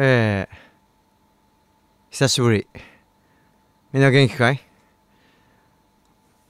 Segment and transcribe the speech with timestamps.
[0.00, 0.54] えー、
[2.10, 2.68] 久しぶり。
[3.92, 4.60] みんな元気かい？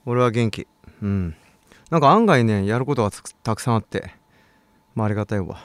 [0.05, 0.67] 俺は元気。
[1.01, 1.35] うん。
[1.89, 3.09] なんか案外ね、やることが
[3.41, 4.13] たくさんあって、
[4.93, 5.57] まあありがたいわ。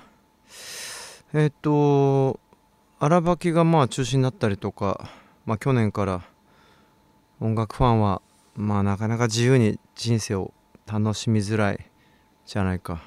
[1.34, 2.41] えっ、と、
[3.00, 5.11] 荒ばきがまあ中止になったりとか、
[5.45, 6.23] まあ去年から
[7.39, 8.23] 音楽ファンは
[8.57, 10.55] まあなかなか自由に人生を
[10.91, 11.87] 楽しみづらい
[12.46, 13.03] じゃないか。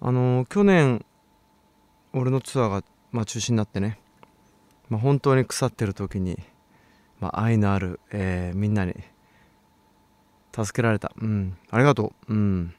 [0.00, 1.04] あの去年
[2.12, 3.98] 俺のツアーがまあ、中止になってね、
[4.88, 6.38] まあ、本当に腐ってる時に、
[7.20, 8.94] まあ、愛のある、えー、みんなに
[10.52, 11.12] 助けられた。
[11.20, 11.56] うん。
[11.70, 12.32] ありがとう。
[12.32, 12.74] うん。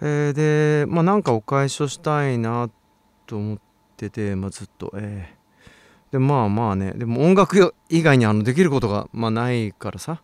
[0.00, 2.70] えー、で、まあなんかお返しをしたいな
[3.26, 3.58] と思っ
[3.96, 4.92] てて、まあずっと。
[4.96, 10.22] えー、で、まあまあね、でも音楽以外にあのできることが、まあ、ないからさ、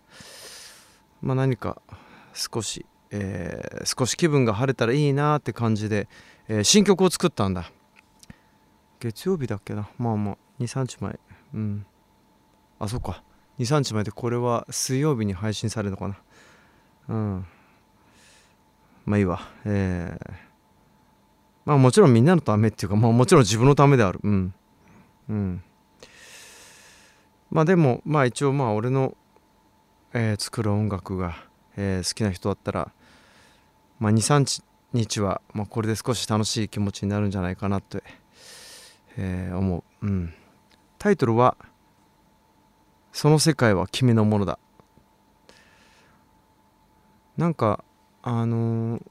[1.21, 1.81] まあ何か
[2.35, 6.09] 少し、えー、少し気分が晴れたらいいなって感じで、
[6.49, 7.71] えー、新曲を作ったんだ。
[9.03, 9.89] 月曜日だっけな？
[9.99, 11.19] まあまあ23日前。
[11.55, 11.85] うん。
[12.79, 13.25] あそっか。
[13.59, 16.17] 23日前でこれは水曜日に配信されるのかな？
[17.09, 17.47] うん。
[19.05, 19.41] まあいいわ。
[19.65, 20.33] えー、
[21.65, 24.21] まあもちろんみんなのためっていうかまあもちろん自分のためである。
[24.23, 24.55] うん。
[25.29, 25.63] うん。
[27.51, 29.17] まあでもまあ一応まあ俺の、
[30.13, 31.35] えー、作る音楽が、
[31.77, 32.93] えー、好きな人だったら
[33.99, 38.05] まあ23日は、まあ、これで少し楽しい気持ちになるんじゃないかなって
[39.17, 40.35] えー、思う、うん、
[40.99, 41.57] タイトルは
[43.13, 44.59] 「その世界は君のものだ」
[47.37, 47.85] なんか
[48.23, 49.03] あのー、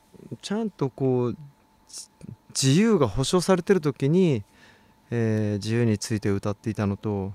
[0.41, 1.37] ちゃんとこう
[2.49, 4.43] 自由が保障されてる時に、
[5.09, 7.33] えー、自由について歌っていたのと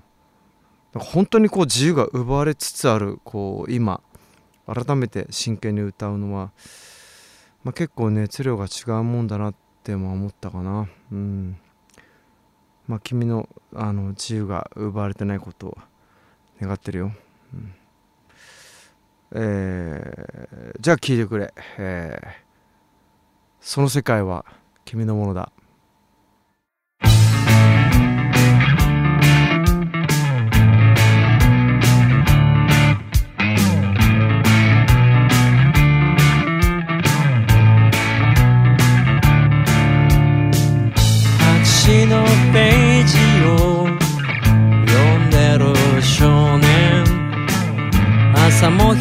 [0.93, 4.01] 本当にこう自由が奪われつつあるこう今
[4.65, 6.51] 改めて真剣に歌うのは、
[7.63, 10.89] まあ、結構熱量が違うもんだなって思ったかな。
[11.11, 11.57] うん。
[12.87, 15.77] まあ、君のあの自由が奪われてないことを
[16.61, 17.11] 願ってるよ。
[17.53, 17.73] うん、
[19.35, 22.27] えー、じゃあ聞いてくれ、えー。
[23.59, 24.45] その世界は
[24.85, 25.51] 君のものだ。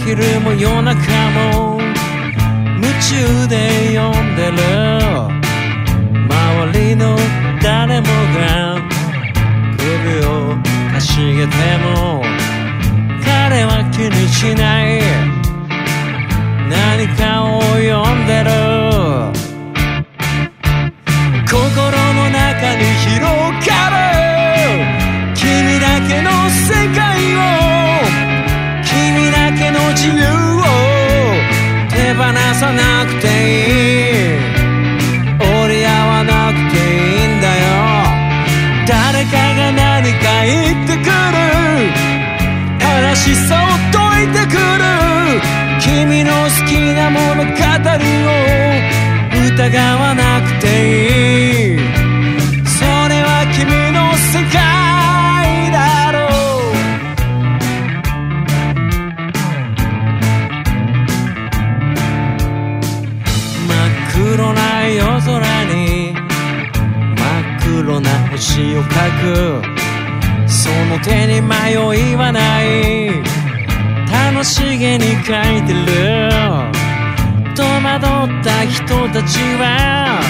[0.06, 0.94] 昼も夜中
[1.32, 4.56] も夢中で読んでる。
[6.30, 7.18] 周りの
[7.60, 8.78] 誰もが
[9.76, 10.54] 首を
[10.92, 11.52] かしげて
[11.82, 12.22] も
[13.24, 15.02] 彼は気にしない。
[16.70, 18.15] 何かを読んで
[64.36, 66.20] 黒な夜空に真
[67.56, 69.62] っ黒な星を描く。
[70.46, 71.72] その手に迷
[72.12, 73.22] いはない。
[74.12, 76.28] 楽しげに描いてる。
[77.54, 80.20] 戸惑った人たちは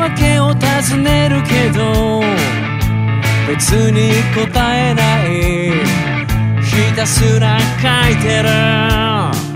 [0.00, 2.22] 訳を尋ねるけど
[3.46, 5.72] 別に答えない。
[6.64, 9.53] ひたすら描いてる。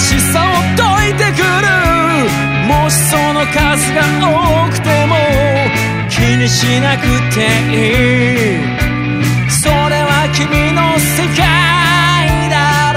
[0.00, 0.42] しさを
[0.76, 1.68] 解いてくる。
[2.66, 4.00] もしその数が
[4.66, 5.14] 多くても
[6.08, 7.04] 気にしなく
[7.34, 7.76] てい
[8.56, 8.80] い。
[9.50, 12.89] それは君の世界だ。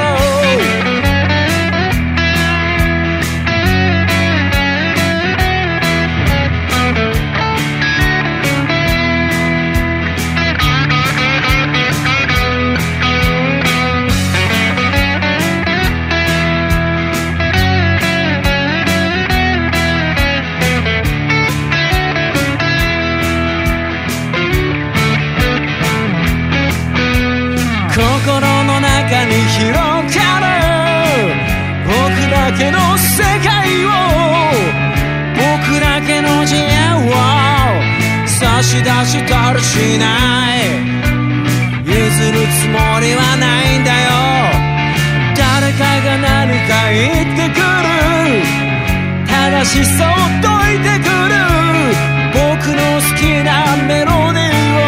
[27.93, 30.49] 心の中に広がる
[31.85, 31.93] 僕
[32.31, 33.89] だけの世界を
[35.37, 36.65] 僕だけの自由
[37.05, 37.13] を
[38.25, 40.65] 差し出したりしない
[41.85, 41.93] 譲
[42.31, 44.09] るつもりはないんだよ
[45.37, 47.93] 誰かが何か言ってくる
[49.27, 51.37] 正しさを解いてくる
[52.33, 54.81] 僕の好きなメロディー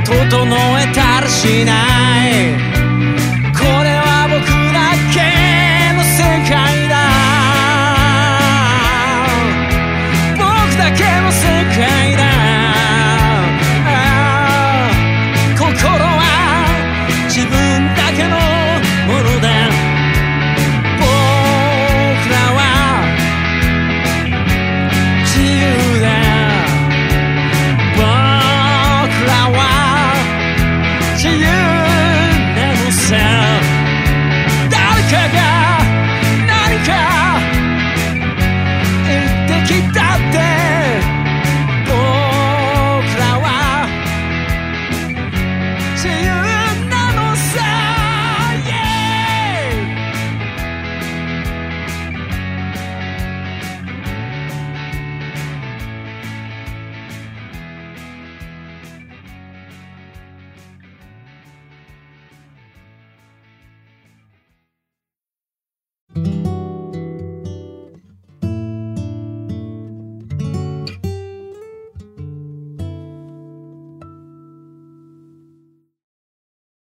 [0.00, 0.48] を整
[0.80, 1.83] えたりしない。